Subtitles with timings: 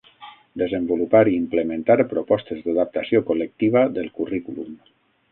[0.59, 4.73] Desenvolupar i implementar propostes d'adaptació col·lectiva del currículum.